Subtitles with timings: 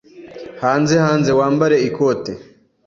[0.63, 1.31] Hanze hanze.
[1.39, 2.31] Wambare ikote.